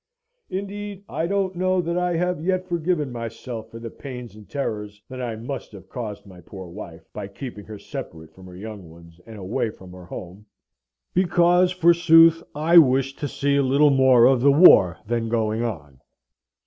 Indeed 0.49 1.03
I 1.07 1.27
don't 1.27 1.55
know 1.55 1.79
that 1.79 1.95
I 1.95 2.15
have 2.15 2.43
yet 2.43 2.65
forgiven 2.67 3.11
myself 3.11 3.69
for 3.69 3.77
the 3.77 3.91
pains 3.91 4.33
and 4.35 4.49
terrors 4.49 4.99
that 5.09 5.21
I 5.21 5.35
must 5.35 5.71
have 5.73 5.89
caused 5.89 6.25
my 6.25 6.41
poor 6.41 6.65
wife, 6.69 7.03
by 7.13 7.27
keeping 7.27 7.65
her 7.65 7.77
separate 7.77 8.33
from 8.33 8.47
her 8.47 8.55
young 8.55 8.89
ones, 8.89 9.21
and 9.27 9.37
away 9.37 9.69
from 9.69 9.91
her 9.91 10.05
home, 10.05 10.47
because, 11.13 11.71
forsooth, 11.71 12.41
I 12.55 12.79
wished 12.79 13.19
to 13.19 13.27
see 13.27 13.57
a 13.57 13.61
little 13.61 13.91
more 13.91 14.25
of 14.25 14.41
the 14.41 14.51
war 14.51 14.97
then 15.05 15.29
going 15.29 15.61
on. 15.61 16.01